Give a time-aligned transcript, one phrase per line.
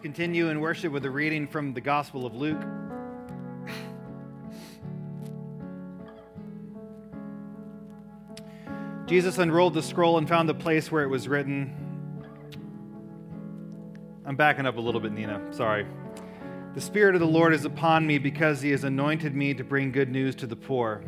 [0.00, 2.62] Let's continue in worship with a reading from the Gospel of Luke.
[9.06, 11.76] Jesus unrolled the scroll and found the place where it was written.
[14.24, 15.52] I'm backing up a little bit, Nina.
[15.52, 15.86] Sorry.
[16.74, 19.92] The Spirit of the Lord is upon me because He has anointed me to bring
[19.92, 21.04] good news to the poor.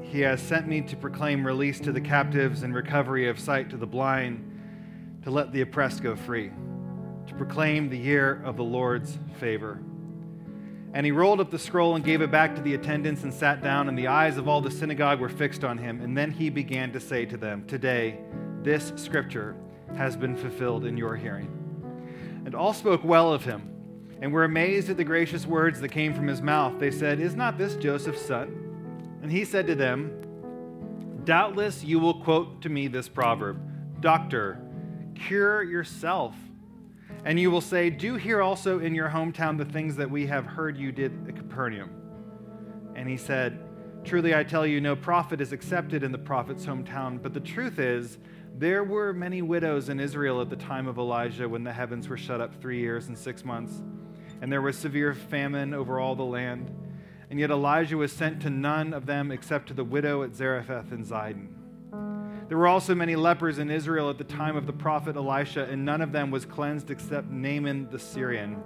[0.00, 3.76] He has sent me to proclaim release to the captives and recovery of sight to
[3.76, 6.50] the blind, to let the oppressed go free,
[7.30, 9.80] to proclaim the year of the Lord's favor.
[10.92, 13.62] And he rolled up the scroll and gave it back to the attendants and sat
[13.62, 16.00] down, and the eyes of all the synagogue were fixed on him.
[16.00, 18.18] And then he began to say to them, Today,
[18.62, 19.54] this scripture
[19.96, 22.42] has been fulfilled in your hearing.
[22.44, 23.70] And all spoke well of him,
[24.20, 26.80] and were amazed at the gracious words that came from his mouth.
[26.80, 29.18] They said, Is not this Joseph's son?
[29.22, 30.16] And he said to them,
[31.24, 33.60] Doubtless you will quote to me this proverb
[34.00, 34.60] Doctor,
[35.14, 36.34] cure yourself.
[37.24, 40.46] And you will say, Do here also in your hometown the things that we have
[40.46, 41.90] heard you did at Capernaum.
[42.94, 43.58] And he said,
[44.04, 47.22] Truly I tell you, no prophet is accepted in the prophet's hometown.
[47.22, 48.18] But the truth is,
[48.56, 52.16] there were many widows in Israel at the time of Elijah when the heavens were
[52.16, 53.82] shut up three years and six months.
[54.40, 56.74] And there was severe famine over all the land.
[57.28, 60.92] And yet Elijah was sent to none of them except to the widow at Zarephath
[60.92, 61.48] in Zidon.
[62.50, 65.84] There were also many lepers in Israel at the time of the prophet Elisha, and
[65.84, 68.60] none of them was cleansed except Naaman the Syrian.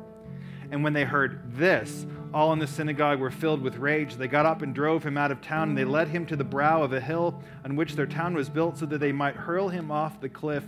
[0.70, 4.14] And when they heard this, all in the synagogue were filled with rage.
[4.14, 6.44] They got up and drove him out of town, and they led him to the
[6.44, 9.68] brow of a hill on which their town was built, so that they might hurl
[9.68, 10.64] him off the cliff.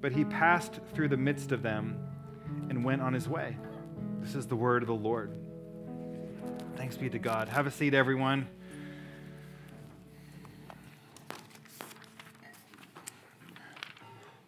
[0.00, 2.02] But he passed through the midst of them
[2.70, 3.58] and went on his way.
[4.22, 5.30] This is the word of the Lord.
[6.76, 7.50] Thanks be to God.
[7.50, 8.48] Have a seat, everyone.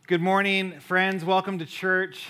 [0.06, 1.24] Good morning, friends.
[1.24, 2.28] Welcome to church.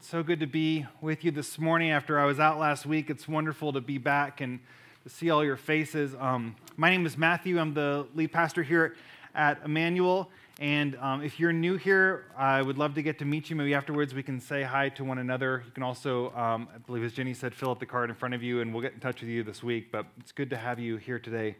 [0.00, 3.10] so good to be with you this morning after I was out last week.
[3.10, 4.58] It's wonderful to be back and
[5.04, 6.14] to see all your faces.
[6.18, 7.58] Um, my name is Matthew.
[7.58, 8.96] I'm the lead pastor here
[9.34, 10.30] at Emmanuel.
[10.60, 13.56] And um, if you're new here, I would love to get to meet you.
[13.56, 15.62] Maybe afterwards we can say hi to one another.
[15.66, 18.34] You can also, um, I believe, as Jenny said, fill out the card in front
[18.34, 19.92] of you, and we'll get in touch with you this week.
[19.92, 21.56] But it's good to have you here today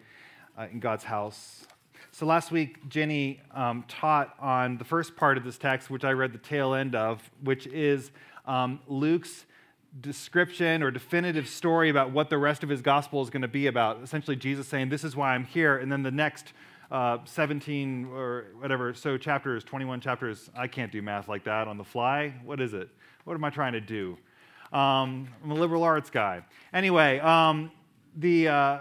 [0.58, 1.66] uh, in God's house.
[2.12, 6.12] So last week, Jenny um, taught on the first part of this text, which I
[6.12, 8.10] read the tail end of, which is
[8.46, 9.46] um, Luke's
[10.00, 13.66] description or definitive story about what the rest of his gospel is going to be
[13.66, 14.02] about.
[14.02, 15.78] Essentially, Jesus saying, This is why I'm here.
[15.78, 16.52] And then the next
[16.90, 20.50] uh, 17 or whatever, so chapters, 21 chapters.
[20.56, 22.34] I can't do math like that on the fly.
[22.44, 22.88] What is it?
[23.24, 24.18] What am I trying to do?
[24.72, 26.42] Um, I'm a liberal arts guy.
[26.72, 27.70] Anyway, um,
[28.16, 28.48] the.
[28.48, 28.78] Uh,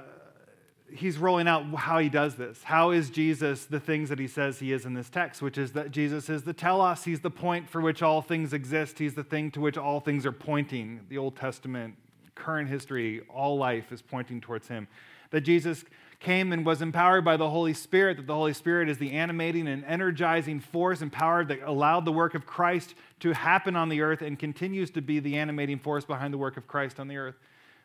[0.93, 2.63] he's rolling out how he does this.
[2.63, 5.71] How is Jesus the things that he says he is in this text, which is
[5.73, 9.23] that Jesus is the telos, he's the point for which all things exist, he's the
[9.23, 11.01] thing to which all things are pointing.
[11.09, 11.95] The Old Testament,
[12.35, 14.87] current history, all life is pointing towards him.
[15.31, 15.85] That Jesus
[16.19, 19.67] came and was empowered by the Holy Spirit, that the Holy Spirit is the animating
[19.67, 24.01] and energizing force and power that allowed the work of Christ to happen on the
[24.01, 27.17] earth and continues to be the animating force behind the work of Christ on the
[27.17, 27.35] earth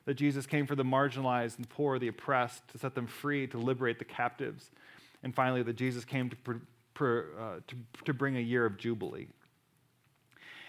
[0.06, 3.58] that Jesus came for the marginalized and poor, the oppressed, to set them free, to
[3.58, 4.70] liberate the captives.
[5.22, 6.60] And finally, that Jesus came to,
[7.00, 9.28] uh, to, to bring a year of Jubilee.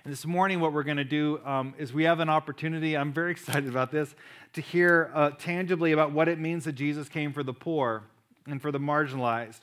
[0.06, 3.12] And this morning, what we're going to do um, is we have an opportunity, I'm
[3.12, 4.16] very excited about this,
[4.54, 8.04] to hear uh, tangibly about what it means that Jesus came for the poor
[8.48, 9.62] and for the marginalized.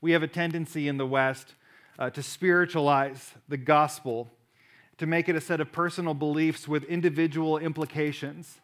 [0.00, 1.54] We have a tendency in the West
[1.98, 4.30] uh, to spiritualize the gospel,
[4.96, 8.59] to make it a set of personal beliefs with individual implications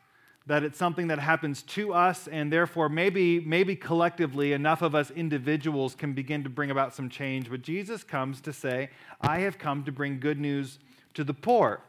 [0.46, 5.10] that it's something that happens to us, and therefore, maybe, maybe collectively, enough of us
[5.10, 7.50] individuals can begin to bring about some change.
[7.50, 8.90] But Jesus comes to say,
[9.20, 10.78] I have come to bring good news
[11.14, 11.80] to the poor,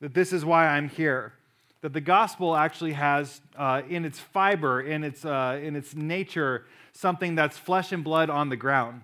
[0.00, 1.34] that this is why I'm here.
[1.82, 6.66] That the gospel actually has uh, in its fiber, in its, uh, in its nature,
[6.92, 9.02] something that's flesh and blood on the ground.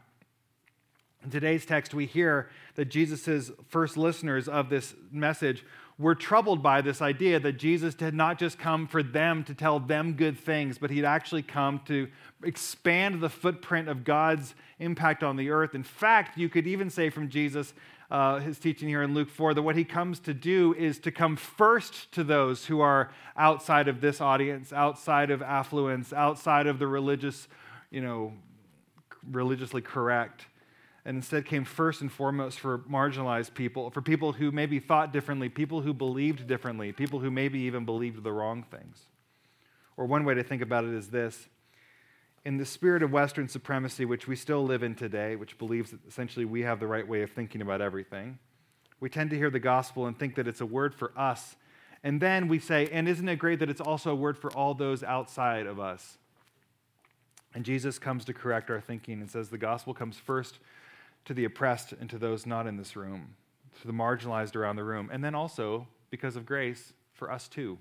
[1.25, 5.65] In today's text, we hear that Jesus' first listeners of this message
[5.99, 9.81] were troubled by this idea that Jesus had not just come for them to tell
[9.81, 12.09] them good things, but he'd actually come to
[12.45, 15.75] expand the footprint of God's impact on the earth.
[15.75, 17.73] In fact, you could even say from Jesus,
[18.11, 21.11] uh, his teaching here in Luke 4, that what he comes to do is to
[21.11, 26.79] come first to those who are outside of this audience, outside of affluence, outside of
[26.79, 27.49] the religious,
[27.91, 28.35] you know,
[29.31, 30.45] religiously correct
[31.07, 35.49] and instead came first and foremost for marginalized people, for people who maybe thought differently,
[35.49, 39.03] people who believed differently, people who maybe even believed the wrong things.
[39.97, 41.47] Or one way to think about it is this
[42.45, 46.01] in the spirit of Western supremacy, which we still live in today, which believes that
[46.09, 48.39] essentially we have the right way of thinking about everything,
[48.99, 51.55] We tend to hear the gospel and think that it's a word for us.
[52.03, 54.75] And then we say, and isn't it great that it's also a word for all
[54.75, 56.19] those outside of us?
[57.55, 60.59] And Jesus comes to correct our thinking and says the gospel comes first
[61.27, 63.35] to the oppressed and to those not in this room,
[63.81, 67.79] to the marginalized around the room, and then also, because of grace, for us too.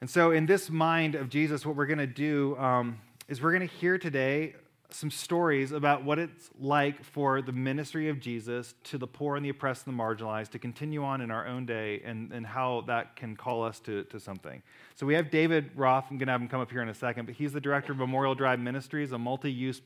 [0.00, 2.98] And so, in this mind of Jesus, what we're going to do um,
[3.28, 4.54] is we're going to hear today
[4.90, 9.44] some stories about what it's like for the ministry of Jesus to the poor and
[9.44, 12.82] the oppressed and the marginalized to continue on in our own day and, and how
[12.86, 14.62] that can call us to, to something.
[14.94, 16.06] So we have David Roth.
[16.10, 17.92] I'm going to have him come up here in a second, but he's the director
[17.92, 19.82] of Memorial Drive Ministries, a multi use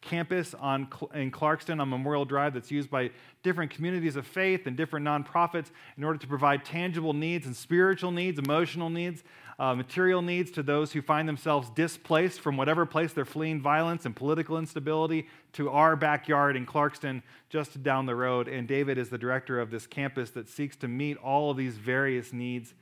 [0.00, 3.10] campus on, in Clarkston on Memorial Drive that's used by
[3.42, 8.10] different communities of faith and different nonprofits in order to provide tangible needs and spiritual
[8.10, 9.24] needs, emotional needs,
[9.58, 14.04] uh, material needs to those who find themselves displaced from whatever place they're fleeing violence
[14.04, 18.48] and political instability to our backyard in Clarkston, just down the road.
[18.48, 21.76] And David is the director of this campus that seeks to meet all of these
[21.76, 22.74] various needs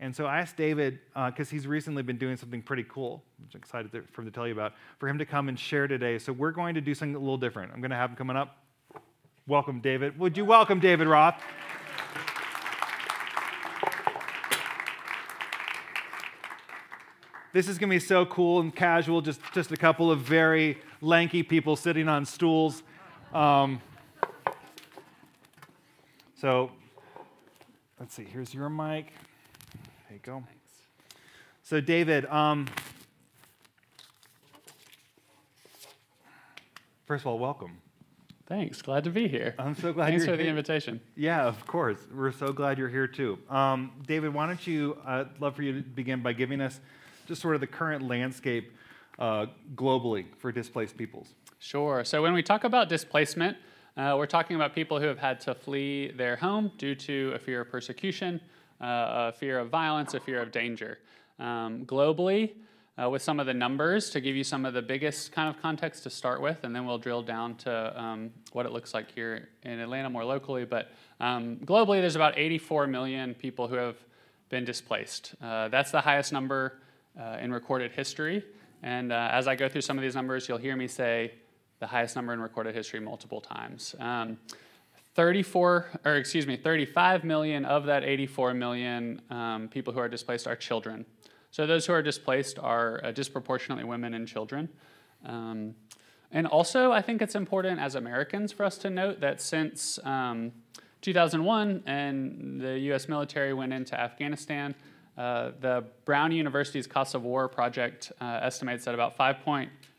[0.00, 3.54] and so I asked David, because uh, he's recently been doing something pretty cool, which
[3.54, 5.88] I'm excited to, for him to tell you about, for him to come and share
[5.88, 6.18] today.
[6.18, 7.72] So we're going to do something a little different.
[7.72, 8.62] I'm going to have him coming up.
[9.48, 10.18] Welcome, David.
[10.18, 11.42] Would you welcome David Roth?
[17.52, 20.78] This is going to be so cool and casual, just, just a couple of very
[21.00, 22.82] lanky people sitting on stools.
[23.32, 23.80] Um,
[26.40, 26.70] so
[27.98, 29.12] let's see, here's your mic.
[30.08, 30.42] There you go.
[30.46, 31.20] Thanks.
[31.62, 32.66] So, David, um,
[37.04, 37.76] first of all, welcome.
[38.46, 38.80] Thanks.
[38.80, 39.54] Glad to be here.
[39.58, 41.02] I'm so glad Thanks you're for the invitation.
[41.14, 41.98] Yeah, of course.
[42.10, 43.38] We're so glad you're here too.
[43.50, 46.80] Um, David, why don't you, I'd uh, love for you to begin by giving us
[47.26, 48.72] just sort of the current landscape
[49.18, 51.34] uh, globally for displaced peoples.
[51.58, 52.02] Sure.
[52.02, 53.58] So, when we talk about displacement,
[53.98, 57.38] uh, we're talking about people who have had to flee their home due to a
[57.38, 58.40] fear of persecution
[58.80, 60.98] a fear of violence, a fear of danger.
[61.38, 62.52] Um, globally,
[63.00, 65.60] uh, with some of the numbers to give you some of the biggest kind of
[65.62, 69.10] context to start with, and then we'll drill down to um, what it looks like
[69.12, 70.64] here in Atlanta more locally.
[70.64, 70.90] But
[71.20, 73.96] um, globally, there's about 84 million people who have
[74.48, 75.34] been displaced.
[75.40, 76.80] Uh, that's the highest number
[77.18, 78.44] uh, in recorded history.
[78.82, 81.32] And uh, as I go through some of these numbers, you'll hear me say
[81.78, 83.94] the highest number in recorded history multiple times.
[84.00, 84.38] Um,
[85.18, 90.46] 34, or excuse me, 35 million of that 84 million um, people who are displaced
[90.46, 91.04] are children.
[91.50, 94.68] So those who are displaced are uh, disproportionately women and children.
[95.26, 95.74] Um,
[96.30, 100.52] and also, I think it's important as Americans for us to note that since um,
[101.00, 104.72] 2001 and the US military went into Afghanistan,
[105.16, 109.16] uh, the Brown University's Cost of War project uh, estimates that about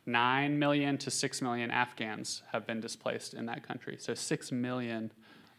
[0.07, 3.97] 5.9 million to 6 million Afghans have been displaced in that country.
[3.99, 5.11] So 6 million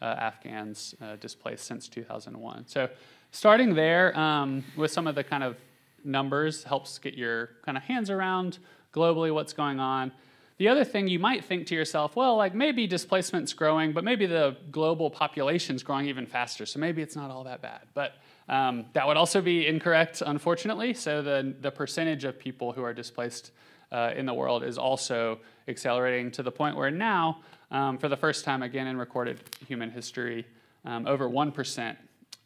[0.02, 2.66] uh, Afghans uh, displaced since 2001.
[2.66, 2.88] So
[3.30, 5.56] starting there um, with some of the kind of
[6.04, 8.58] numbers helps get your kind of hands around
[8.94, 10.12] globally what's going on.
[10.56, 14.26] The other thing you might think to yourself, well, like maybe displacement's growing, but maybe
[14.26, 17.80] the global population's growing even faster, so maybe it's not all that bad.
[17.94, 18.16] But
[18.46, 20.92] um, that would also be incorrect, unfortunately.
[20.92, 23.52] So the, the percentage of people who are displaced
[23.92, 27.40] uh, in the world is also accelerating to the point where now,
[27.70, 30.46] um, for the first time again in recorded human history,
[30.84, 31.96] um, over 1%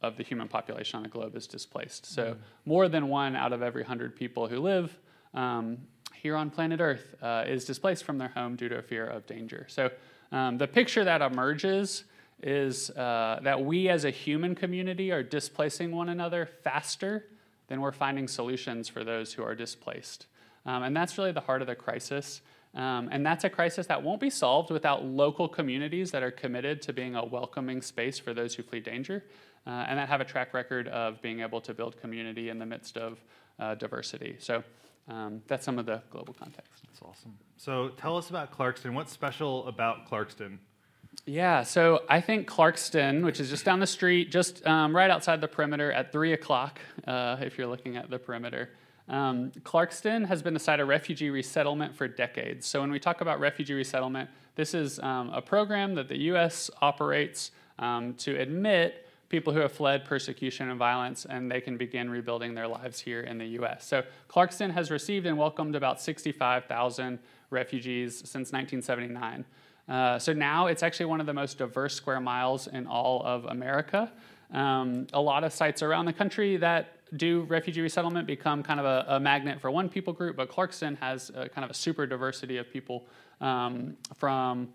[0.02, 2.06] of the human population on the globe is displaced.
[2.06, 2.36] So mm.
[2.64, 4.96] more than one out of every 100 people who live
[5.32, 5.78] um,
[6.12, 9.26] here on planet Earth uh, is displaced from their home due to a fear of
[9.26, 9.66] danger.
[9.68, 9.90] So
[10.32, 12.04] um, the picture that emerges
[12.42, 17.26] is uh, that we as a human community are displacing one another faster
[17.68, 20.26] than we're finding solutions for those who are displaced.
[20.66, 22.40] Um, and that's really the heart of the crisis.
[22.74, 26.82] Um, and that's a crisis that won't be solved without local communities that are committed
[26.82, 29.24] to being a welcoming space for those who flee danger
[29.66, 32.66] uh, and that have a track record of being able to build community in the
[32.66, 33.22] midst of
[33.60, 34.36] uh, diversity.
[34.38, 34.64] So
[35.08, 36.82] um, that's some of the global context.
[36.86, 37.36] That's awesome.
[37.56, 38.94] So tell us about Clarkston.
[38.94, 40.58] What's special about Clarkston?
[41.26, 45.40] Yeah, so I think Clarkston, which is just down the street, just um, right outside
[45.40, 48.70] the perimeter at 3 o'clock, uh, if you're looking at the perimeter,
[49.08, 52.66] um, Clarkston has been the site of refugee resettlement for decades.
[52.66, 56.70] So when we talk about refugee resettlement, this is um, a program that the U.S.
[56.80, 62.08] operates um, to admit people who have fled persecution and violence, and they can begin
[62.08, 63.84] rebuilding their lives here in the U.S.
[63.84, 67.18] So Clarkston has received and welcomed about 65,000
[67.50, 69.44] refugees since 1979.
[69.86, 73.44] Uh, so now it's actually one of the most diverse square miles in all of
[73.46, 74.10] America.
[74.52, 78.86] Um, a lot of sites around the country that do refugee resettlement become kind of
[78.86, 82.06] a, a magnet for one people group, but Clarkston has a, kind of a super
[82.06, 83.06] diversity of people
[83.40, 84.68] um, from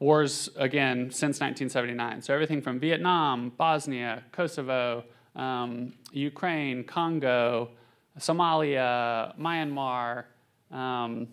[0.00, 2.22] wars again since 1979.
[2.22, 5.04] So everything from Vietnam, Bosnia, Kosovo,
[5.34, 7.70] um, Ukraine, Congo,
[8.18, 10.24] Somalia, Myanmar,
[10.70, 11.28] um,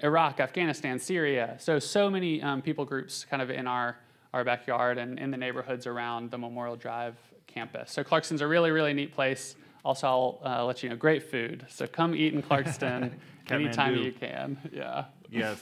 [0.00, 1.56] Iraq, Afghanistan, Syria.
[1.58, 3.96] So, so many um, people groups kind of in our,
[4.34, 7.92] our backyard and in the neighborhoods around the Memorial Drive campus.
[7.92, 9.56] So, Clarkston's a really, really neat place.
[9.86, 11.64] Also, I'll uh, let you know, great food.
[11.68, 13.12] So, come eat in Clarkston
[13.50, 14.58] anytime you can.
[14.72, 15.04] Yeah.
[15.30, 15.60] Yes.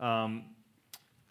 [0.00, 0.44] Um,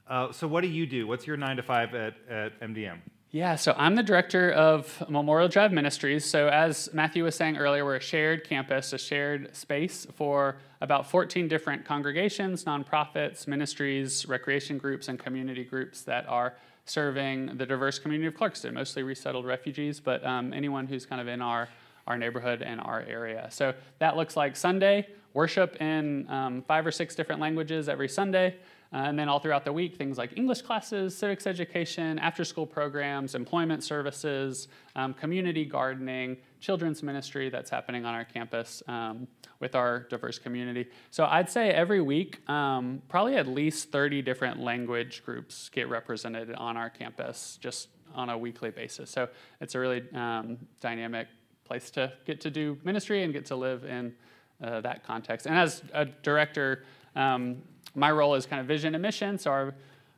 [0.07, 1.07] uh, so, what do you do?
[1.07, 2.99] What's your nine to five at, at MDM?
[3.31, 6.23] Yeah, so I'm the director of Memorial Drive Ministries.
[6.23, 11.09] So, as Matthew was saying earlier, we're a shared campus, a shared space for about
[11.09, 16.53] 14 different congregations, nonprofits, ministries, recreation groups, and community groups that are
[16.85, 21.27] serving the diverse community of Clarkston, mostly resettled refugees, but um, anyone who's kind of
[21.27, 21.69] in our,
[22.07, 23.47] our neighborhood and our area.
[23.51, 28.55] So, that looks like Sunday, worship in um, five or six different languages every Sunday.
[28.93, 32.65] Uh, and then all throughout the week, things like English classes, civics education, after school
[32.65, 34.67] programs, employment services,
[34.97, 39.27] um, community gardening, children's ministry that's happening on our campus um,
[39.61, 40.89] with our diverse community.
[41.09, 46.53] So I'd say every week, um, probably at least 30 different language groups get represented
[46.55, 49.09] on our campus just on a weekly basis.
[49.09, 49.29] So
[49.61, 51.29] it's a really um, dynamic
[51.71, 54.13] place to get to do ministry and get to live in
[54.61, 55.45] uh, that context.
[55.45, 56.83] And as a director,
[57.15, 57.61] um,
[57.95, 59.37] my role is kind of vision and mission.
[59.37, 59.73] So our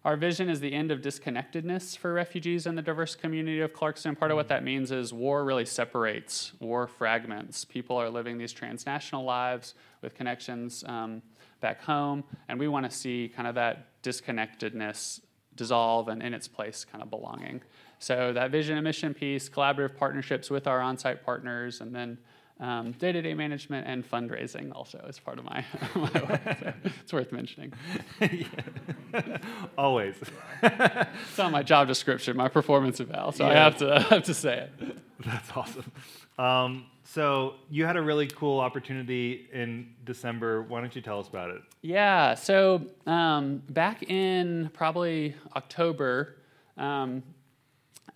[0.05, 4.19] our vision is the end of disconnectedness for refugees in the diverse community of Clarkston.
[4.19, 7.63] Part of what that means is war really separates, war fragments.
[7.63, 11.21] People are living these transnational lives with connections um,
[11.61, 15.21] back home, and we want to see kind of that disconnectedness
[15.55, 17.61] dissolve and in its place kind of belonging.
[18.03, 22.17] So that vision and mission piece, collaborative partnerships with our on-site partners, and then
[22.59, 26.41] um, day-to-day management and fundraising also is part of my, my work.
[26.45, 27.71] So it's worth mentioning.
[29.77, 30.15] Always.
[30.61, 33.51] it's on my job description, my performance eval, so yeah.
[33.51, 34.97] I have to I have to say it.
[35.25, 35.89] That's awesome.
[36.37, 40.63] Um, so you had a really cool opportunity in December.
[40.63, 41.61] Why don't you tell us about it?
[41.81, 42.35] Yeah.
[42.35, 46.35] So um, back in probably October,
[46.77, 47.23] um,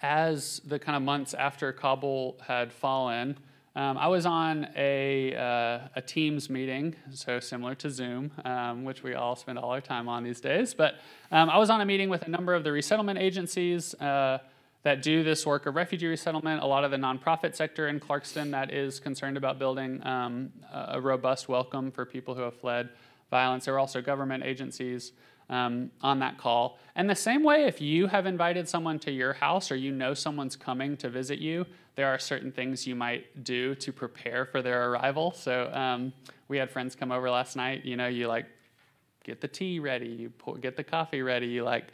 [0.01, 3.38] as the kind of months after Kabul had fallen,
[3.75, 9.04] um, I was on a, uh, a Teams meeting, so similar to Zoom, um, which
[9.04, 10.74] we all spend all our time on these days.
[10.74, 10.96] But
[11.32, 14.39] um, I was on a meeting with a number of the resettlement agencies uh,
[14.82, 18.50] that do this work of refugee resettlement, a lot of the nonprofit sector in Clarkston
[18.50, 22.89] that is concerned about building um, a robust welcome for people who have fled
[23.30, 23.66] violence.
[23.66, 25.12] There are also government agencies
[25.50, 26.77] um, on that call.
[26.96, 30.13] And the same way, if you have invited someone to your house or you know
[30.13, 34.62] someone's coming to visit you, there are certain things you might do to prepare for
[34.62, 35.32] their arrival.
[35.32, 36.13] So um,
[36.48, 37.86] we had friends come over last night.
[37.86, 38.46] You know, you like
[39.24, 41.88] get the tea ready, you get the coffee ready, you like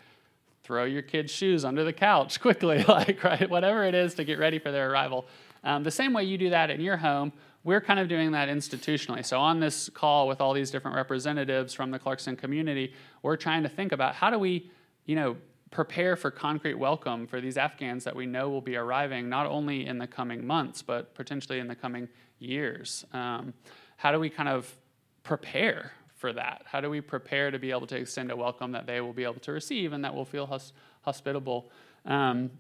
[0.63, 4.39] throw your kids' shoes under the couch quickly, like right, whatever it is to get
[4.39, 5.25] ready for their arrival.
[5.63, 7.31] Um, the same way you do that in your home,
[7.63, 9.25] we're kind of doing that institutionally.
[9.25, 13.63] So, on this call with all these different representatives from the Clarkston community, we're trying
[13.63, 14.70] to think about how do we,
[15.05, 15.38] you know,
[15.72, 19.88] prepare for concrete welcome for these Afghans that we know will be arriving not only
[19.88, 23.05] in the coming months, but potentially in the coming years.
[23.12, 23.53] Um,
[23.98, 24.72] how do we kind of
[25.24, 26.62] prepare for that?
[26.65, 29.24] How do we prepare to be able to extend a welcome that they will be
[29.24, 31.72] able to receive and that will feel hus- hospitable?
[32.05, 32.51] Um,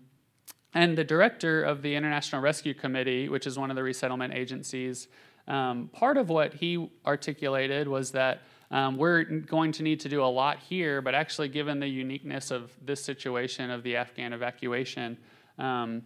[0.73, 5.07] and the director of the International Rescue Committee, which is one of the resettlement agencies,
[5.47, 10.23] um, part of what he articulated was that um, we're going to need to do
[10.23, 15.17] a lot here, but actually, given the uniqueness of this situation of the Afghan evacuation,
[15.59, 16.01] um,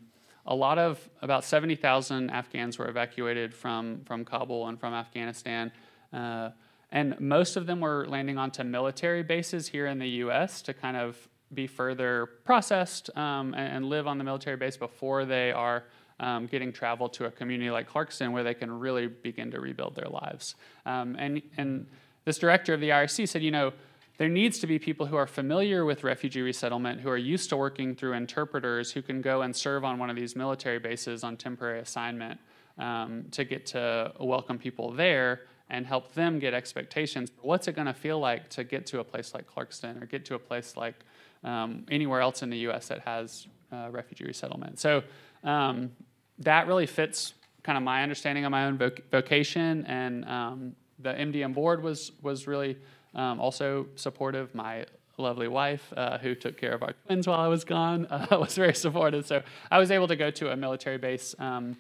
[0.46, 5.72] a lot of about 70,000 Afghans were evacuated from, from Kabul and from Afghanistan.
[6.12, 6.50] Uh,
[6.92, 10.98] and most of them were landing onto military bases here in the US to kind
[10.98, 15.84] of be further processed um, and, and, live on the military base before they are
[16.20, 19.96] um, getting travel to a community like Clarkston where they can really begin to rebuild
[19.96, 20.56] their lives.
[20.86, 21.88] Um, and, and
[22.26, 23.72] this director of the IRC said, you know,
[24.18, 27.58] there needs to be people who are familiar with refugee resettlement, who are used to
[27.58, 31.38] working through interpreters, who can go and serve on one of these military bases on
[31.38, 32.40] temporary assignment
[32.80, 37.32] um, to get to welcome people there and help them get expectations.
[37.42, 40.26] What's it going to feel like to get to a place like Clarkston or get
[40.26, 40.96] to a place like
[41.44, 42.88] um, anywhere else in the U.S.
[42.88, 44.80] that has uh, refugee resettlement.
[44.80, 45.04] So
[45.44, 45.92] um,
[46.40, 51.14] that really fits kind of my understanding of my own voc- vocation, and um, the
[51.14, 52.78] MDM board was was really
[53.16, 54.54] um, also supportive.
[54.56, 54.86] My
[55.18, 58.56] lovely wife, uh, who took care of our twins while I was gone, uh, was
[58.56, 59.26] very supportive.
[59.26, 59.42] So
[59.72, 61.76] I was able to go to a military base um,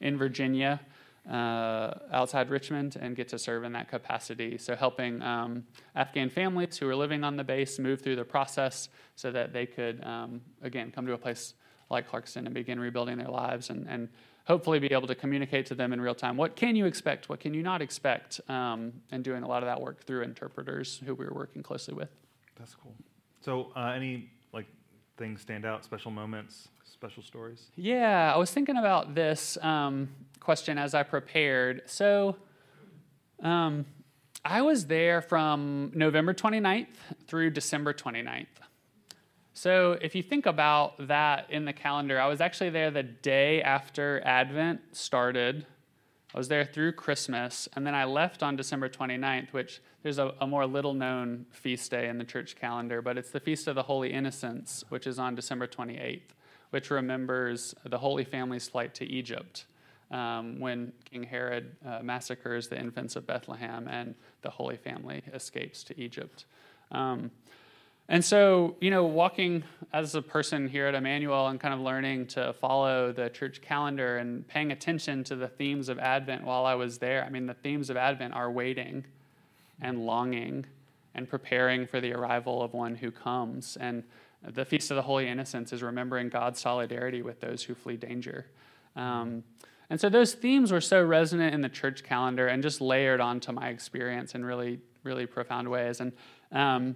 [0.00, 0.80] in Virginia.
[1.30, 4.58] Uh, outside Richmond and get to serve in that capacity.
[4.58, 8.88] So, helping um, Afghan families who are living on the base move through the process
[9.16, 11.54] so that they could, um, again, come to a place
[11.90, 14.08] like Clarkston and begin rebuilding their lives and, and
[14.46, 17.40] hopefully be able to communicate to them in real time what can you expect, what
[17.40, 21.14] can you not expect, um, and doing a lot of that work through interpreters who
[21.14, 22.08] we were working closely with.
[22.58, 22.94] That's cool.
[23.40, 24.66] So, uh, any like
[25.16, 27.70] things stand out, special moments, special stories?
[27.76, 30.08] Yeah, I was thinking about this um,
[30.40, 31.82] question as I prepared.
[31.86, 32.36] So,
[33.42, 33.86] um,
[34.44, 36.86] I was there from November 29th
[37.26, 38.46] through December 29th.
[39.52, 43.60] So, if you think about that in the calendar, I was actually there the day
[43.60, 45.66] after Advent started.
[46.34, 50.34] I was there through Christmas, and then I left on December 29th, which there's a,
[50.40, 53.74] a, more little known feast day in the church calendar, but it's the Feast of
[53.74, 56.20] the Holy Innocents, which is on December 28th,
[56.70, 59.66] which remembers the Holy Family's flight to Egypt
[60.10, 65.82] um, when King Herod uh, massacres the infants of Bethlehem and the Holy Family escapes
[65.84, 66.44] to Egypt.
[66.90, 67.30] Um,
[68.10, 72.28] and so, you know, walking as a person here at Emmanuel and kind of learning
[72.28, 76.74] to follow the church calendar and paying attention to the themes of Advent while I
[76.74, 77.22] was there.
[77.22, 79.04] I mean, the themes of Advent are waiting
[79.82, 80.64] and longing
[81.14, 83.76] and preparing for the arrival of one who comes.
[83.78, 84.04] And
[84.42, 88.46] the Feast of the Holy Innocents is remembering God's solidarity with those who flee danger.
[88.96, 89.44] Um,
[89.90, 93.52] and so those themes were so resonant in the church calendar and just layered onto
[93.52, 96.00] my experience in really, really profound ways.
[96.00, 96.12] And
[96.52, 96.94] um,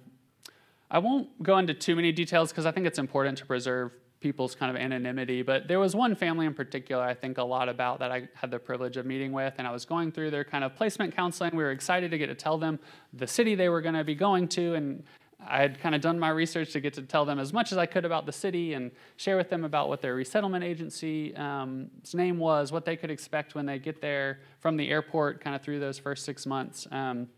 [0.91, 4.55] I won't go into too many details because I think it's important to preserve people's
[4.55, 5.43] kind of anonymity.
[5.43, 8.51] But there was one family in particular I think a lot about that I had
[8.51, 11.57] the privilege of meeting with, and I was going through their kind of placement counseling.
[11.57, 12.79] We were excited to get to tell them
[13.13, 15.03] the city they were going to be going to, and
[15.47, 17.79] I had kind of done my research to get to tell them as much as
[17.79, 21.91] I could about the city and share with them about what their resettlement agency's um,
[22.15, 25.63] name was, what they could expect when they get there from the airport, kind of
[25.63, 26.87] through those first six months.
[26.91, 27.29] Um,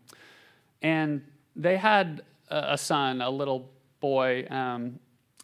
[0.81, 1.21] and
[1.55, 3.69] they had a son, a little
[3.99, 4.99] boy, um,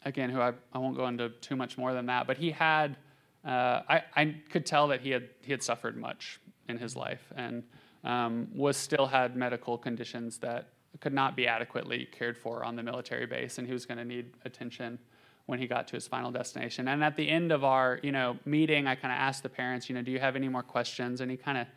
[0.06, 2.98] again, who I, I won't go into too much more than that, but he had,
[3.46, 7.24] uh, I, I could tell that he had, he had suffered much in his life
[7.36, 7.64] and
[8.04, 12.84] um, was still had medical conditions that could not be adequately cared for on the
[12.84, 15.00] military base, and he was going to need attention
[15.46, 16.88] when he got to his final destination.
[16.88, 19.90] And at the end of our, you know, meeting, I kind of asked the parents,
[19.90, 21.22] you know, do you have any more questions?
[21.22, 21.68] And he kind of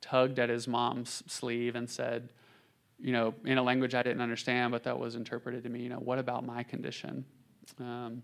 [0.00, 2.28] tugged at his mom's sleeve and said,
[2.98, 5.88] you know, in a language I didn't understand, but that was interpreted to me, you
[5.88, 7.24] know, what about my condition?
[7.78, 8.22] Um,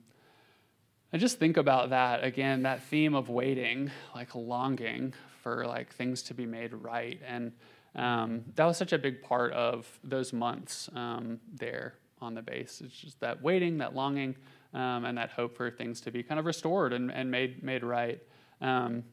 [1.12, 6.22] I just think about that again, that theme of waiting, like longing for like things
[6.24, 7.52] to be made right, and
[7.96, 12.82] um, that was such a big part of those months um, there on the base.
[12.84, 14.36] It's just that waiting, that longing,
[14.74, 17.82] um, and that hope for things to be kind of restored and, and made made
[17.82, 18.20] right.
[18.60, 19.04] Um,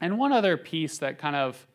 [0.00, 1.66] and one other piece that kind of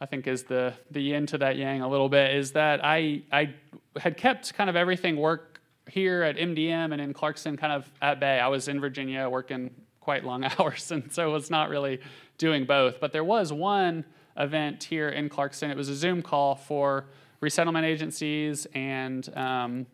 [0.00, 3.22] I think is the the yin to that yang a little bit is that I
[3.30, 3.54] I
[3.98, 8.20] had kept kind of everything work here at MDM and in Clarkston kind of at
[8.20, 8.40] bay.
[8.40, 9.70] I was in Virginia working
[10.00, 12.00] quite long hours, and so was not really
[12.38, 13.00] doing both.
[13.00, 14.04] But there was one
[14.36, 15.70] event here in Clarkston.
[15.70, 17.06] It was a Zoom call for
[17.40, 19.86] resettlement agencies and um,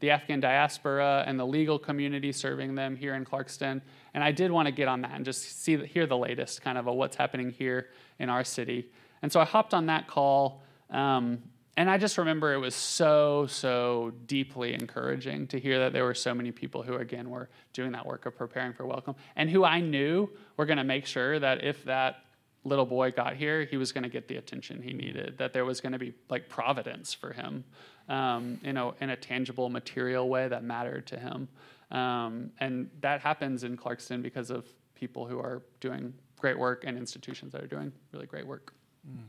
[0.00, 3.80] the Afghan diaspora and the legal community serving them here in Clarkston.
[4.14, 6.78] And I did want to get on that and just see hear the latest kind
[6.78, 8.90] of a what's happening here in our city.
[9.22, 10.62] And so I hopped on that call.
[10.90, 11.42] Um,
[11.76, 16.14] and I just remember it was so, so deeply encouraging to hear that there were
[16.14, 19.64] so many people who, again, were doing that work of preparing for welcome and who
[19.64, 22.24] I knew were going to make sure that if that
[22.64, 25.64] little boy got here, he was going to get the attention he needed, that there
[25.64, 27.64] was going to be like providence for him,
[28.08, 31.48] um, you know, in a tangible, material way that mattered to him.
[31.90, 36.98] Um, and that happens in Clarkston because of people who are doing great work and
[36.98, 38.74] institutions that are doing really great work.
[39.08, 39.22] Mm.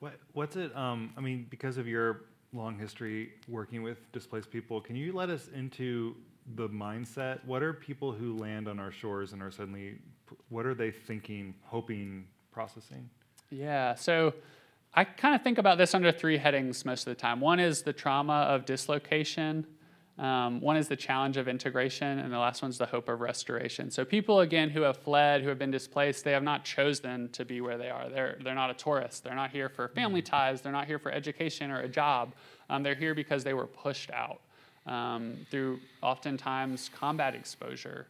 [0.00, 0.74] What, what's it?
[0.76, 5.30] Um, I mean, because of your long history working with displaced people, can you let
[5.30, 6.16] us into
[6.56, 7.44] the mindset?
[7.44, 9.98] What are people who land on our shores and are suddenly,
[10.48, 13.08] what are they thinking, hoping, processing?
[13.50, 14.34] Yeah, so
[14.94, 17.40] I kind of think about this under three headings most of the time.
[17.40, 19.66] One is the trauma of dislocation.
[20.16, 23.20] Um, one is the challenge of integration, and the last one is the hope of
[23.20, 23.90] restoration.
[23.90, 27.44] So, people, again, who have fled, who have been displaced, they have not chosen to
[27.44, 28.08] be where they are.
[28.08, 29.24] They're, they're not a tourist.
[29.24, 30.26] They're not here for family mm.
[30.26, 30.60] ties.
[30.60, 32.34] They're not here for education or a job.
[32.70, 34.40] Um, they're here because they were pushed out
[34.86, 38.06] um, through oftentimes combat exposure,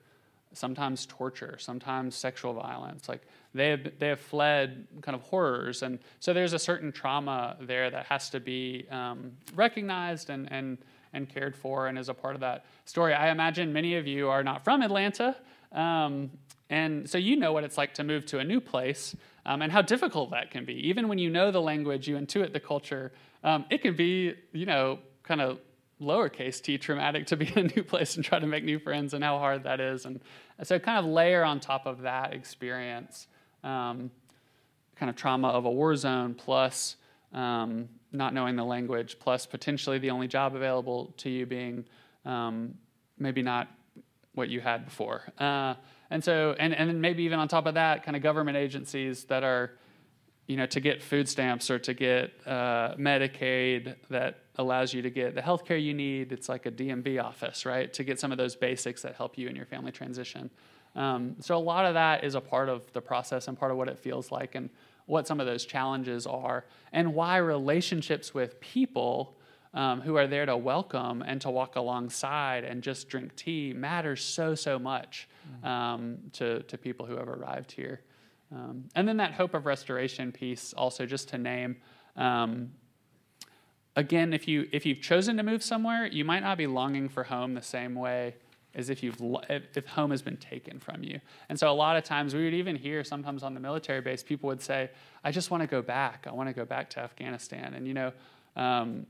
[0.54, 3.08] sometimes torture, sometimes sexual violence.
[3.08, 3.22] Like,
[3.54, 5.82] they have, they have fled kind of horrors.
[5.82, 10.78] And so, there's a certain trauma there that has to be um, recognized and, and
[11.12, 13.14] and cared for and is a part of that story.
[13.14, 15.36] I imagine many of you are not from Atlanta.
[15.70, 16.30] Um,
[16.70, 19.14] And so you know what it's like to move to a new place
[19.46, 20.74] um, and how difficult that can be.
[20.88, 23.12] Even when you know the language, you intuit the culture,
[23.44, 25.60] um, it can be, you know, kind of
[26.04, 29.14] lowercase t traumatic to be in a new place and try to make new friends
[29.14, 30.04] and how hard that is.
[30.04, 30.20] And
[30.62, 33.26] so kind of layer on top of that experience,
[33.62, 34.10] um,
[34.96, 36.96] kind of trauma of a war zone plus
[37.32, 41.84] um, not knowing the language, plus potentially the only job available to you being
[42.24, 42.74] um,
[43.18, 43.68] maybe not
[44.34, 45.22] what you had before.
[45.38, 45.74] Uh,
[46.10, 49.24] and so, and, and then maybe even on top of that, kind of government agencies
[49.24, 49.72] that are,
[50.46, 55.10] you know, to get food stamps or to get uh, Medicaid that allows you to
[55.10, 56.32] get the health care you need.
[56.32, 57.92] It's like a DMV office, right?
[57.94, 60.50] To get some of those basics that help you in your family transition.
[60.94, 63.78] Um, so a lot of that is a part of the process and part of
[63.78, 64.70] what it feels like and
[65.06, 69.36] what some of those challenges are and why relationships with people
[69.74, 74.22] um, who are there to welcome and to walk alongside and just drink tea matters
[74.22, 75.28] so so much
[75.62, 75.68] mm.
[75.68, 78.00] um, to, to people who have arrived here
[78.54, 81.76] um, and then that hope of restoration piece also just to name
[82.16, 82.70] um,
[83.96, 87.24] again if you if you've chosen to move somewhere you might not be longing for
[87.24, 88.34] home the same way
[88.74, 91.20] as if you've if home has been taken from you.
[91.48, 94.22] And so a lot of times we would even hear sometimes on the military base
[94.22, 94.90] people would say,
[95.22, 96.26] "I just want to go back.
[96.28, 98.12] I want to go back to Afghanistan." And you know,
[98.56, 99.06] um,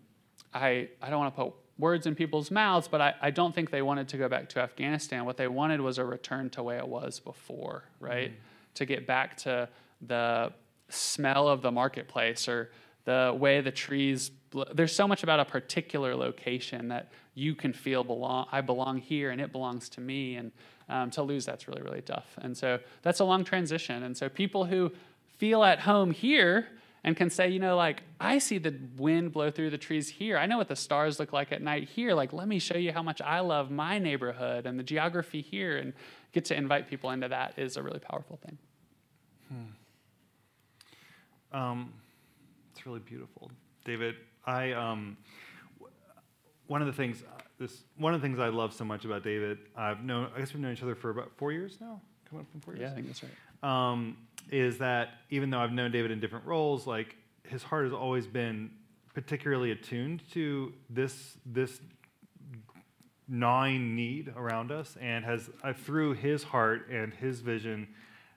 [0.53, 3.71] I I don't want to put words in people's mouths, but I, I don't think
[3.71, 5.25] they wanted to go back to Afghanistan.
[5.25, 8.31] What they wanted was a return to way it was before, right?
[8.31, 8.54] Mm-hmm.
[8.75, 9.69] To get back to
[10.01, 10.53] the
[10.89, 12.71] smell of the marketplace or
[13.05, 14.31] the way the trees
[14.73, 19.31] there's so much about a particular location that you can feel belong i belong here
[19.31, 20.37] and it belongs to me.
[20.37, 20.53] And
[20.89, 22.27] um, to lose that's really really tough.
[22.39, 24.03] And so that's a long transition.
[24.03, 24.93] And so people who
[25.39, 26.69] feel at home here
[27.05, 30.37] and can say you know like i see the wind blow through the trees here
[30.37, 32.93] i know what the stars look like at night here like let me show you
[32.93, 35.93] how much i love my neighborhood and the geography here and
[36.33, 38.59] get to invite people into that is a really powerful thing
[41.53, 41.57] hmm.
[41.57, 41.93] um,
[42.73, 43.51] it's really beautiful
[43.85, 45.17] david I um,
[46.67, 49.23] one of the things uh, this one of the things I love so much about
[49.23, 49.59] David.
[49.77, 52.01] I've known I guess we've known each other for about four years now.
[52.29, 52.83] Coming up from four years.
[52.83, 53.33] Yeah, I think that's right.
[53.65, 54.19] Um,
[54.51, 58.27] is that even though I've known David in different roles, like his heart has always
[58.27, 58.71] been
[59.15, 61.81] particularly attuned to this this
[63.27, 67.89] gnawing need around us, and has uh, through his heart and his vision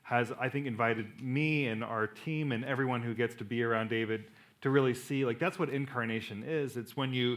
[0.04, 3.90] has I think invited me and our team and everyone who gets to be around
[3.90, 4.26] David
[4.62, 6.78] to really see like that's what incarnation is.
[6.78, 7.36] It's when you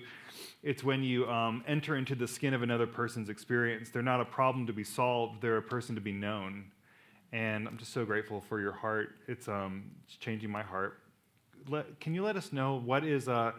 [0.63, 3.91] it's when you um, enter into the skin of another person's experience.
[3.91, 5.43] They're not a problem to be solved.
[5.43, 6.67] They're a person to be known
[7.33, 10.99] and i'm just so grateful for your heart it's um it's changing my heart
[11.69, 13.53] let, can you let us know what is uh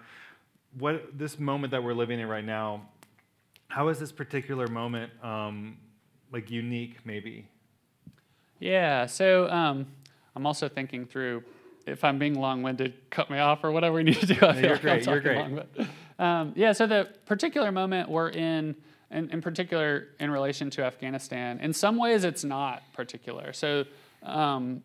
[0.77, 2.81] what this moment that we're living in right now
[3.67, 5.77] how is this particular moment um
[6.31, 7.47] like unique maybe
[8.59, 9.85] yeah so um
[10.35, 11.43] i'm also thinking through
[11.87, 14.33] if I'm being long-winded, cut me off or whatever we need to do.
[14.41, 15.07] I feel you're like great.
[15.07, 15.37] I'm you're great.
[15.37, 16.71] Long, but, um, yeah.
[16.73, 18.75] So the particular moment we're in,
[19.11, 23.53] in, in, particular in relation to Afghanistan, in some ways it's not particular.
[23.53, 23.85] So
[24.23, 24.83] um,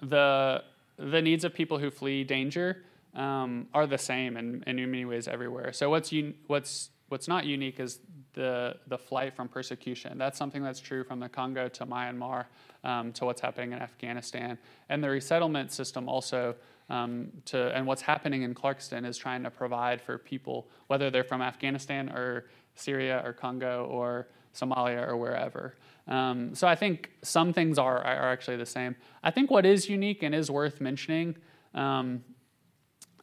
[0.00, 0.62] the
[0.96, 2.82] the needs of people who flee danger
[3.14, 5.72] um, are the same in, in many ways everywhere.
[5.72, 8.00] So what's un- what's what's not unique is
[8.34, 10.18] the the flight from persecution.
[10.18, 12.46] That's something that's true from the Congo to Myanmar
[12.84, 16.54] um, to what's happening in Afghanistan, and the resettlement system also.
[16.90, 21.22] Um, to and what's happening in Clarkston is trying to provide for people, whether they're
[21.22, 22.46] from Afghanistan or
[22.78, 25.76] Syria or Congo or Somalia or wherever.
[26.06, 28.96] Um, so I think some things are are actually the same.
[29.22, 31.36] I think what is unique and is worth mentioning.
[31.74, 32.24] Um,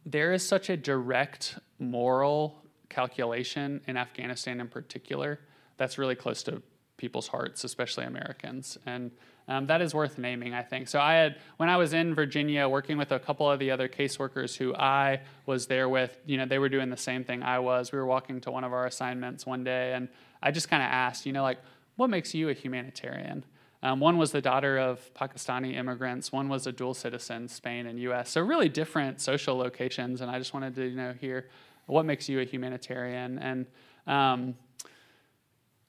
[0.06, 5.40] there is such a direct moral calculation in Afghanistan in particular
[5.78, 6.62] that's really close to
[6.98, 8.78] people's hearts, especially Americans.
[8.86, 9.12] And
[9.48, 10.88] um, that is worth naming, I think.
[10.88, 13.88] So I had, when I was in Virginia working with a couple of the other
[13.88, 17.60] caseworkers who I was there with, you know, they were doing the same thing I
[17.60, 17.92] was.
[17.92, 20.08] We were walking to one of our assignments one day, and
[20.42, 21.60] I just kind of asked, you know, like,
[21.96, 23.46] what makes you a humanitarian?
[23.84, 26.32] Um, one was the daughter of Pakistani immigrants.
[26.32, 28.32] One was a dual citizen, Spain and U.S.
[28.32, 31.48] So really different social locations, and I just wanted to, you know, hear
[31.86, 33.38] what makes you a humanitarian?
[33.38, 33.66] And
[34.08, 34.56] um,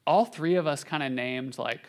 [0.07, 1.89] all three of us kind of named like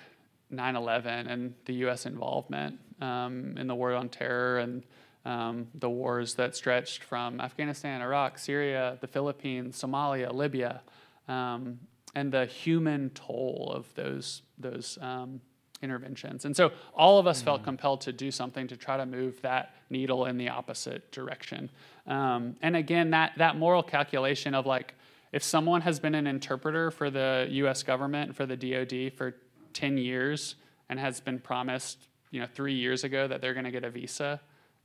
[0.50, 4.84] 9 11 and the US involvement um, in the war on terror and
[5.26, 10.82] um, the wars that stretched from Afghanistan, Iraq, Syria, the Philippines, Somalia, Libya,
[11.28, 11.80] um,
[12.16, 15.42] and the human toll of those, those um,
[15.82, 16.46] interventions.
[16.46, 17.46] And so all of us mm-hmm.
[17.46, 21.70] felt compelled to do something to try to move that needle in the opposite direction.
[22.06, 24.94] Um, and again, that, that moral calculation of like,
[25.34, 29.36] if someone has been an interpreter for the US government, for the DoD for
[29.78, 30.56] 10 years,
[30.90, 33.92] and has been promised, you know, three years ago that they're going to get a
[33.92, 34.42] visa,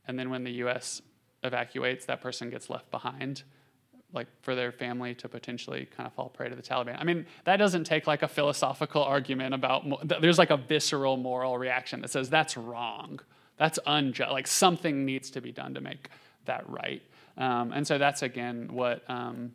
[0.07, 1.00] and then when the U.S.
[1.42, 3.42] evacuates, that person gets left behind,
[4.12, 7.00] like for their family to potentially kind of fall prey to the Taliban.
[7.00, 9.85] I mean, that doesn't take like a philosophical argument about.
[10.20, 13.20] There's like a visceral moral reaction that says that's wrong,
[13.57, 14.31] that's unjust.
[14.31, 16.11] Like something needs to be done to make
[16.44, 17.02] that right.
[17.38, 19.09] Um, and so that's again what.
[19.09, 19.52] Um,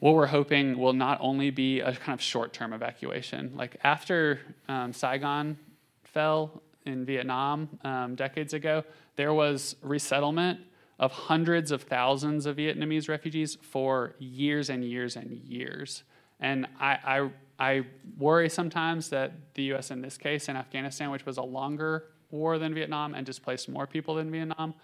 [0.00, 3.52] what we're hoping will not only be a kind of short-term evacuation.
[3.56, 5.58] Like after um, Saigon
[6.04, 8.84] fell in Vietnam um, decades ago,
[9.16, 10.60] there was resettlement
[10.98, 16.04] of hundreds of thousands of Vietnamese refugees for years and years and years.
[16.40, 17.82] And I, I, I
[18.18, 19.90] worry sometimes that the U.S.
[19.90, 23.86] in this case, in Afghanistan, which was a longer war than Vietnam and displaced more
[23.86, 24.74] people than Vietnam,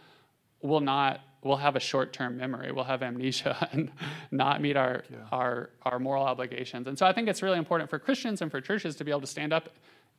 [0.63, 3.91] will not will have a short-term memory we'll have amnesia and
[4.31, 5.19] not meet our, yeah.
[5.31, 8.61] our our moral obligations and so i think it's really important for christians and for
[8.61, 9.71] churches to be able to stand up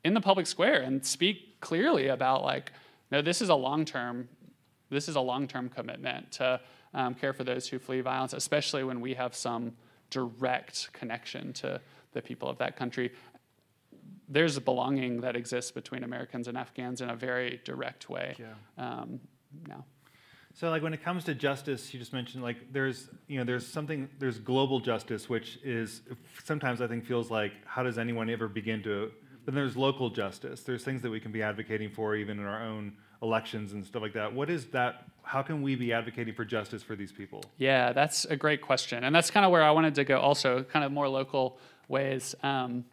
[0.03, 2.71] in the public square and speak clearly about like
[3.11, 4.27] no this is a long-term
[4.89, 6.59] this is a long-term commitment to
[6.93, 9.73] um, care for those who flee violence especially when we have some
[10.09, 11.79] direct connection to
[12.11, 13.11] the people of that country
[14.29, 18.53] there's a belonging that exists between americans and afghans in a very direct way yeah.
[18.77, 19.19] um,
[19.67, 19.83] now
[20.55, 23.65] so, like when it comes to justice, you just mentioned like there's you know there's
[23.65, 26.01] something there's global justice, which is
[26.43, 29.11] sometimes I think feels like how does anyone ever begin to?
[29.45, 30.61] But there's local justice.
[30.61, 34.01] There's things that we can be advocating for even in our own elections and stuff
[34.01, 34.31] like that.
[34.31, 35.05] What is that?
[35.23, 37.43] How can we be advocating for justice for these people?
[37.57, 40.19] Yeah, that's a great question, and that's kind of where I wanted to go.
[40.19, 42.35] Also, kind of more local ways.
[42.43, 42.85] Um,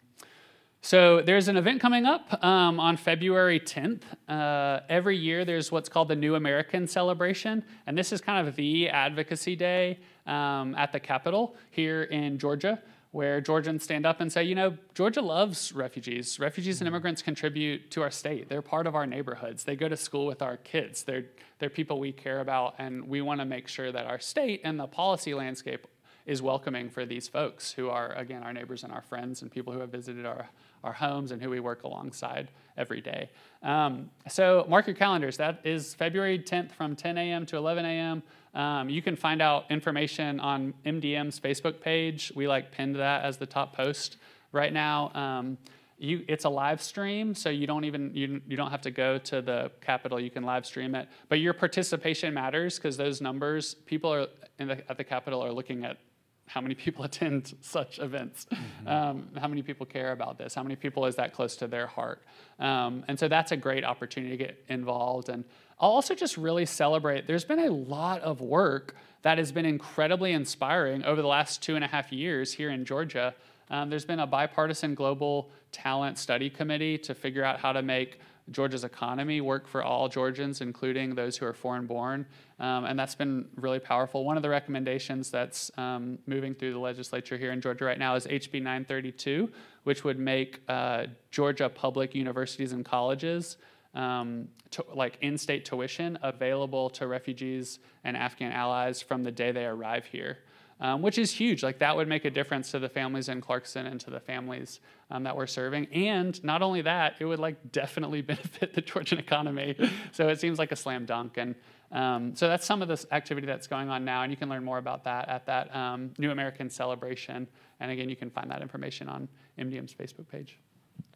[0.83, 4.01] so there's an event coming up um, on February 10th.
[4.27, 8.55] Uh, every year there's what's called the New American Celebration, and this is kind of
[8.55, 14.31] the advocacy day um, at the Capitol here in Georgia, where Georgians stand up and
[14.31, 16.39] say, you know, Georgia loves refugees.
[16.39, 18.49] Refugees and immigrants contribute to our state.
[18.49, 19.65] They're part of our neighborhoods.
[19.65, 21.03] They go to school with our kids.
[21.03, 21.25] They're,
[21.59, 24.79] they're people we care about, and we want to make sure that our state and
[24.79, 25.85] the policy landscape
[26.25, 29.73] is welcoming for these folks who are, again, our neighbors and our friends and people
[29.73, 30.49] who have visited our
[30.83, 33.29] our homes and who we work alongside every day.
[33.61, 35.37] Um, so mark your calendars.
[35.37, 37.45] That is February 10th from 10 a.m.
[37.47, 38.23] to 11 a.m.
[38.53, 42.31] Um, you can find out information on MDM's Facebook page.
[42.35, 44.17] We like pinned that as the top post
[44.51, 45.11] right now.
[45.13, 45.57] Um,
[45.97, 49.19] you, it's a live stream, so you don't even you, you don't have to go
[49.19, 50.19] to the Capitol.
[50.19, 54.25] You can live stream it, but your participation matters because those numbers, people are
[54.57, 55.97] the, at the Capitol are looking at
[56.47, 58.45] how many people attend such events?
[58.51, 58.87] Mm-hmm.
[58.87, 60.53] Um, how many people care about this?
[60.53, 62.21] How many people is that close to their heart?
[62.59, 65.29] Um, and so that's a great opportunity to get involved.
[65.29, 65.43] And
[65.79, 67.27] I'll also just really celebrate.
[67.27, 71.75] There's been a lot of work that has been incredibly inspiring over the last two
[71.75, 73.33] and a half years here in Georgia.
[73.69, 78.19] Um, there's been a bipartisan global talent study committee to figure out how to make
[78.51, 82.25] Georgia's economy work for all Georgians, including those who are foreign born.
[82.59, 84.23] Um, and that's been really powerful.
[84.23, 88.15] One of the recommendations that's um, moving through the legislature here in Georgia right now
[88.15, 89.49] is HB 932,
[89.83, 93.57] which would make uh, Georgia public universities and colleges
[93.93, 99.51] um, to, like in state tuition available to refugees and Afghan allies from the day
[99.51, 100.39] they arrive here
[100.81, 101.61] um, which is huge.
[101.63, 104.79] Like that would make a difference to the families in Clarkston and to the families
[105.11, 105.87] um, that we're serving.
[105.87, 109.75] And not only that, it would like definitely benefit the Georgian economy.
[110.11, 111.37] so it seems like a slam dunk.
[111.37, 111.55] And
[111.91, 114.63] um, so that's some of this activity that's going on now, and you can learn
[114.63, 117.47] more about that at that um, New American Celebration.
[117.81, 119.27] And again, you can find that information on
[119.59, 120.57] MDM's Facebook page.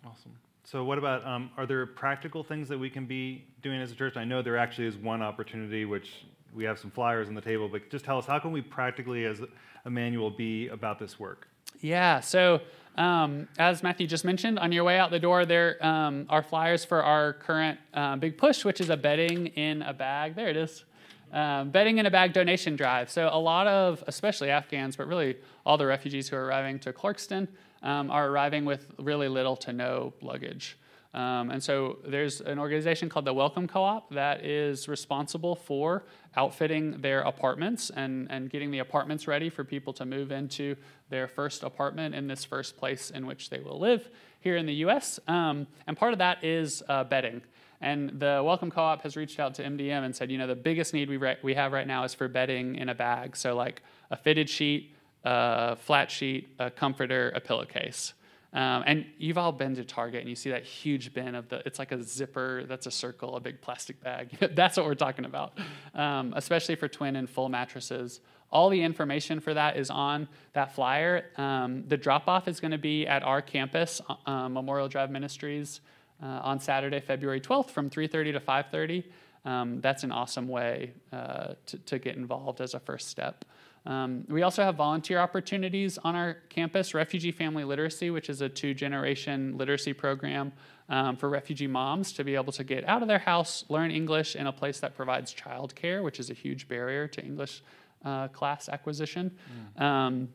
[0.05, 0.33] Awesome.
[0.65, 3.95] So, what about um, are there practical things that we can be doing as a
[3.95, 4.17] church?
[4.17, 7.69] I know there actually is one opportunity which we have some flyers on the table,
[7.69, 9.41] but just tell us how can we practically, as
[9.85, 11.47] Emmanuel, be about this work?
[11.81, 12.19] Yeah.
[12.19, 12.61] So
[12.97, 16.85] um, as Matthew just mentioned, on your way out the door, there um, are flyers
[16.85, 20.35] for our current uh, big push, which is a bedding in a bag.
[20.35, 20.85] There it is.
[21.33, 23.09] Um, bedding in a bag donation drive.
[23.09, 26.93] So a lot of, especially Afghans, but really all the refugees who are arriving to
[26.93, 27.47] Clarkston
[27.83, 30.77] um, are arriving with really little to no luggage.
[31.15, 36.03] Um, and so there's an organization called the Welcome Co op that is responsible for
[36.35, 40.75] outfitting their apartments and, and getting the apartments ready for people to move into
[41.09, 44.09] their first apartment in this first place in which they will live
[44.41, 45.17] here in the US.
[45.29, 47.41] Um, and part of that is uh, bedding.
[47.79, 50.55] And the Welcome Co op has reached out to MDM and said, you know, the
[50.55, 53.37] biggest need we, re- we have right now is for bedding in a bag.
[53.37, 58.13] So, like a fitted sheet, a flat sheet, a comforter, a pillowcase.
[58.55, 61.61] Um, and you've all been to Target and you see that huge bin of the,
[61.65, 64.29] it's like a zipper that's a circle, a big plastic bag.
[64.55, 65.59] that's what we're talking about,
[65.93, 68.21] um, especially for twin and full mattresses.
[68.53, 71.25] All the information for that is on that flyer.
[71.35, 75.81] Um, the drop off is going to be at our campus, uh, Memorial Drive Ministries,
[76.23, 79.03] uh, on Saturday, February 12th from 3:30 to 5:30.
[79.43, 83.45] Um, that's an awesome way uh, to, to, get involved as a first step.
[83.85, 88.49] Um, we also have volunteer opportunities on our campus Refugee Family Literacy, which is a
[88.49, 90.51] two generation literacy program
[90.89, 94.35] um, for refugee moms to be able to get out of their house, learn English
[94.35, 97.63] in a place that provides childcare, which is a huge barrier to English
[98.03, 99.31] uh, class acquisition.
[99.77, 99.81] Mm.
[99.81, 100.29] Um,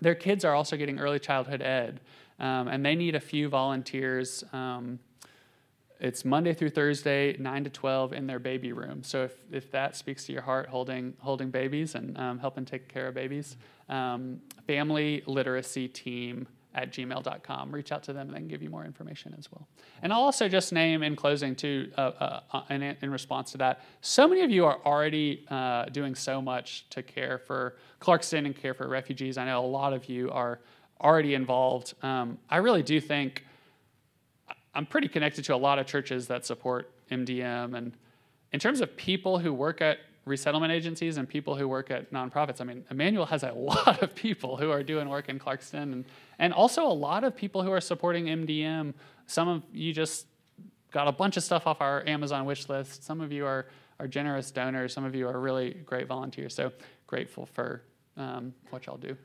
[0.00, 2.00] their kids are also getting early childhood ed,
[2.38, 5.00] um, and they need a few volunteers um,
[6.00, 9.02] it's Monday through Thursday, 9 to 12 in their baby room.
[9.02, 12.88] So if, if that speaks to your heart, holding, holding babies and um, helping take
[12.88, 13.56] care of babies,
[13.88, 17.72] um, family literacy team at gmail.com.
[17.72, 19.66] Reach out to them and they can give you more information as well.
[20.02, 23.58] And I'll also just name in closing, too, uh, uh, uh in, in, response to
[23.58, 28.46] that, so many of you are already uh, doing so much to care for Clarkston
[28.46, 29.36] and care for refugees.
[29.38, 30.60] I know a lot of you are
[31.00, 31.94] already involved.
[32.02, 33.44] Um, I really do think
[34.78, 37.76] I'm pretty connected to a lot of churches that support MDM.
[37.76, 37.94] And
[38.52, 42.60] in terms of people who work at resettlement agencies and people who work at nonprofits,
[42.60, 46.04] I mean, Emmanuel has a lot of people who are doing work in Clarkston and,
[46.38, 48.94] and also a lot of people who are supporting MDM.
[49.26, 50.26] Some of you just
[50.92, 53.02] got a bunch of stuff off our Amazon wish list.
[53.02, 53.66] Some of you are,
[53.98, 54.92] are generous donors.
[54.92, 56.54] Some of you are really great volunteers.
[56.54, 56.70] So
[57.08, 57.82] grateful for
[58.16, 59.16] um, what y'all do.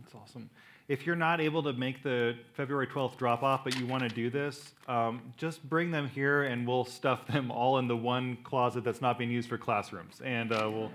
[0.00, 0.48] That's awesome.
[0.88, 4.08] If you're not able to make the February 12th drop off, but you want to
[4.08, 8.38] do this, um, just bring them here and we'll stuff them all in the one
[8.44, 10.20] closet that's not being used for classrooms.
[10.24, 10.92] And uh, we'll,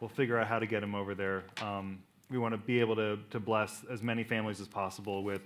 [0.00, 1.42] we'll figure out how to get them over there.
[1.60, 1.98] Um,
[2.30, 5.42] we want to be able to, to bless as many families as possible with,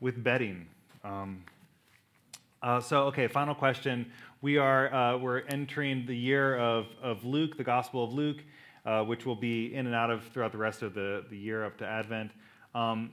[0.00, 0.66] with bedding.
[1.04, 1.44] Um,
[2.62, 4.10] uh, so, okay, final question.
[4.40, 8.38] We are uh, we're entering the year of, of Luke, the Gospel of Luke,
[8.86, 11.62] uh, which will be in and out of throughout the rest of the, the year
[11.62, 12.30] up to Advent.
[12.74, 13.12] Um,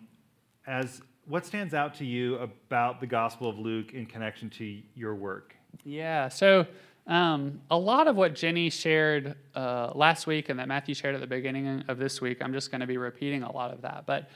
[0.68, 5.16] as what stands out to you about the Gospel of Luke in connection to your
[5.16, 5.56] work?
[5.84, 6.66] Yeah, so
[7.08, 11.22] um, a lot of what Jenny shared uh, last week and that Matthew shared at
[11.22, 14.06] the beginning of this week, I'm just going to be repeating a lot of that.
[14.06, 14.30] But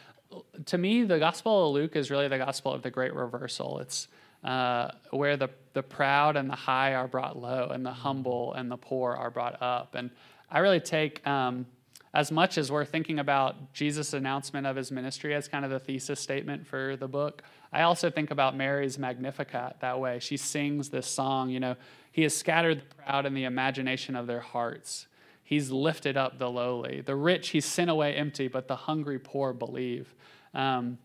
[0.66, 3.80] to me, the Gospel of Luke is really the Gospel of the great reversal.
[3.80, 4.08] It's
[4.44, 8.70] uh, where the, the proud and the high are brought low, and the humble and
[8.70, 9.96] the poor are brought up.
[9.96, 10.10] And
[10.52, 11.66] I really take um,
[12.14, 15.80] as much as we're thinking about Jesus' announcement of his ministry as kind of the
[15.80, 20.20] thesis statement for the book, I also think about Mary's Magnificat that way.
[20.20, 21.76] She sings this song, you know,
[22.12, 25.08] He has scattered the proud in the imagination of their hearts.
[25.44, 27.02] He's lifted up the lowly.
[27.02, 30.14] The rich he's sent away empty, but the hungry poor believe.
[30.54, 31.00] Um,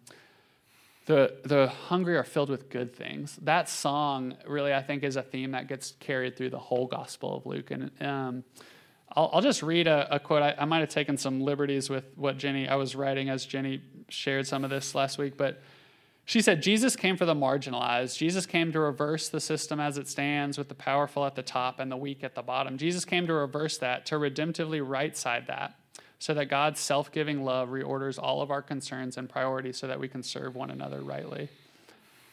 [1.06, 3.38] the, the hungry are filled with good things.
[3.42, 7.38] That song really, I think, is a theme that gets carried through the whole Gospel
[7.38, 7.70] of Luke.
[7.70, 8.44] And um,
[9.12, 10.42] I'll, I'll just read a, a quote.
[10.42, 13.82] I, I, might have taken some liberties with what Jenny, I was writing as Jenny
[14.08, 15.62] shared some of this last week, but
[16.28, 18.18] she said, Jesus came for the marginalized.
[18.18, 21.80] Jesus came to reverse the system as it stands with the powerful at the top
[21.80, 22.76] and the weak at the bottom.
[22.76, 25.76] Jesus came to reverse that, to redemptively right side that,
[26.18, 29.98] so that God's self giving love reorders all of our concerns and priorities so that
[29.98, 31.48] we can serve one another rightly.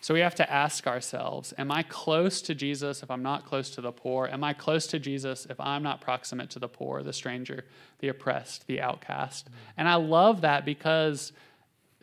[0.05, 3.71] So we have to ask ourselves Am I close to Jesus if I'm not close
[3.71, 4.27] to the poor?
[4.27, 7.65] Am I close to Jesus if I'm not proximate to the poor, the stranger,
[8.01, 9.49] the oppressed, the outcast?
[9.75, 11.33] And I love that because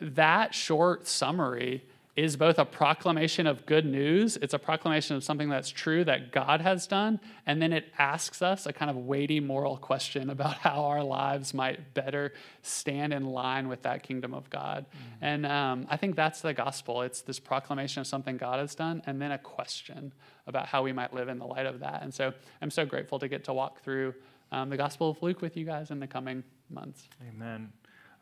[0.01, 5.49] that short summary is both a proclamation of good news, it's a proclamation of something
[5.49, 9.39] that's true that God has done, and then it asks us a kind of weighty
[9.39, 14.47] moral question about how our lives might better stand in line with that kingdom of
[14.51, 14.85] God.
[14.85, 15.25] Mm-hmm.
[15.25, 17.01] And um, I think that's the gospel.
[17.01, 20.13] It's this proclamation of something God has done, and then a question
[20.45, 22.03] about how we might live in the light of that.
[22.03, 24.13] And so I'm so grateful to get to walk through
[24.51, 27.07] um, the Gospel of Luke with you guys in the coming months.
[27.27, 27.71] Amen.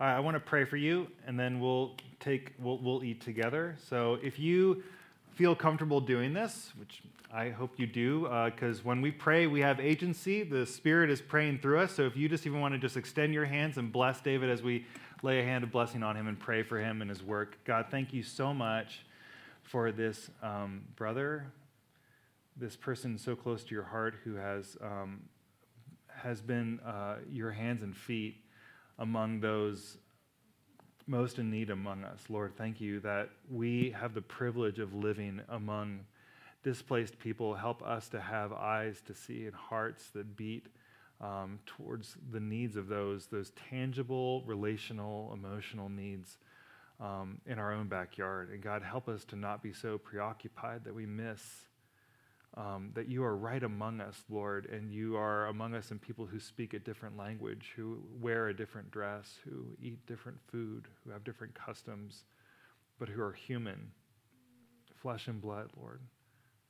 [0.02, 3.76] I want to pray for you, and then we'll take we'll, we'll eat together.
[3.88, 4.82] So if you
[5.36, 9.62] feel comfortable doing this, which I hope you do, because uh, when we pray, we
[9.62, 10.42] have agency.
[10.42, 11.92] The Spirit is praying through us.
[11.94, 14.64] So if you just even want to just extend your hands and bless David as
[14.64, 14.88] we
[15.22, 17.60] lay a hand of blessing on him and pray for him and his work.
[17.64, 19.06] God, thank you so much
[19.62, 21.46] for this um, brother,
[22.58, 25.22] this person so close to your heart who has um,
[26.08, 28.36] has been uh, your hands and feet
[29.02, 29.98] among those
[31.08, 32.22] most in need among us.
[32.30, 36.02] Lord, thank you that we have the privilege of living among
[36.64, 37.56] displaced people.
[37.56, 40.68] Help us to have eyes to see and hearts that beat
[41.20, 46.38] um, towards the needs of those, those tangible, relational, emotional needs
[47.00, 48.52] um, in our own backyard.
[48.52, 51.42] And God, help us to not be so preoccupied that we miss
[52.58, 56.26] um, that you are right among us, Lord, and you are among us in people
[56.26, 61.12] who speak a different language, who wear a different dress, who eat different food, who
[61.12, 62.24] have different customs,
[63.00, 63.92] but who are human,
[65.02, 66.02] flesh and blood, Lord.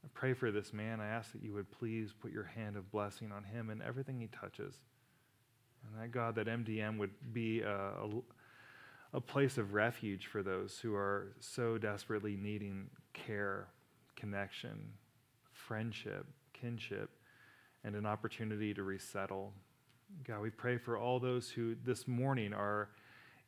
[0.04, 1.00] I pray for this man.
[1.00, 4.20] I ask that you would please put your hand of blessing on him and everything
[4.20, 4.76] he touches.
[5.84, 8.08] And that, God, that MDM would be a, a
[9.14, 13.68] a place of refuge for those who are so desperately needing care,
[14.16, 14.94] connection,
[15.72, 17.12] friendship, kinship,
[17.86, 19.54] and an opportunity to resettle.
[20.28, 22.90] God, we pray for all those who this morning are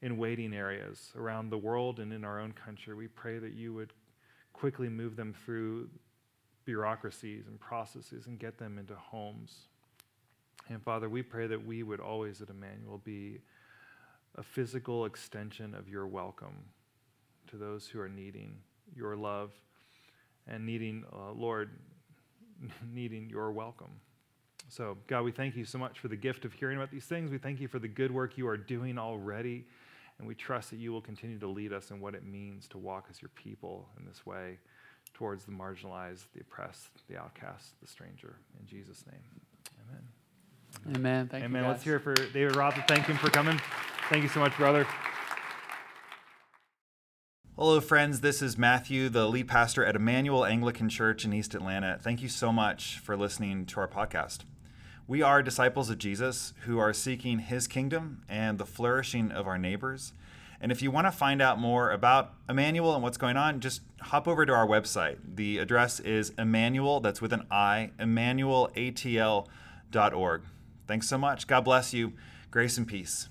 [0.02, 2.96] in waiting areas around the world and in our own country.
[2.96, 3.92] We pray that you would
[4.54, 5.90] quickly move them through
[6.64, 9.68] bureaucracies and processes and get them into homes.
[10.70, 13.42] And Father, we pray that we would always at Emmanuel be
[14.36, 16.56] a physical extension of your welcome
[17.48, 18.60] to those who are needing
[18.96, 19.52] your love
[20.48, 21.72] and needing, uh, Lord,
[22.94, 23.92] needing your welcome.
[24.70, 27.30] So, God, we thank you so much for the gift of hearing about these things.
[27.30, 29.66] We thank you for the good work you are doing already.
[30.20, 32.78] And we trust that you will continue to lead us in what it means to
[32.78, 34.60] walk as your people in this way
[35.14, 38.36] towards the marginalized, the oppressed, the outcast, the stranger.
[38.60, 39.22] In Jesus' name,
[39.90, 40.04] amen.
[40.86, 40.96] Amen.
[40.96, 41.28] amen.
[41.28, 41.64] Thank amen.
[41.64, 41.70] you.
[41.70, 42.80] Let's hear it for David Roth.
[42.88, 43.60] Thank him for coming.
[44.10, 44.88] Thank you so much, brother.
[47.56, 48.22] Hello, friends.
[48.22, 52.00] This is Matthew, the lead pastor at Emmanuel Anglican Church in East Atlanta.
[52.02, 54.40] Thank you so much for listening to our podcast.
[55.08, 59.60] We are disciples of Jesus who are seeking his kingdom and the flourishing of our
[59.60, 60.14] neighbors.
[60.60, 63.84] And if you want to find out more about Emmanuel and what's going on, just
[64.02, 65.20] hop over to our website.
[65.36, 70.42] The address is Emmanuel, that's with an I, emmanuelatl.org.
[70.88, 71.46] Thanks so much.
[71.46, 72.14] God bless you.
[72.50, 73.30] Grace and peace.